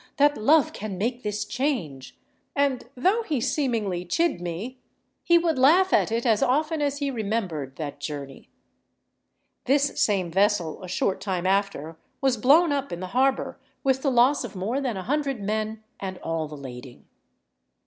[0.17, 2.17] that love can make this change!'
[2.55, 4.79] and though he seemingly chid me,
[5.23, 8.49] he would laugh at it as often as he remembered that journey."
[9.65, 14.09] This same vessel, a short time after, was blown up in the harbour with the
[14.09, 17.05] loss of more than a hundred men and all the lading.